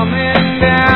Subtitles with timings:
[0.00, 0.89] coming down.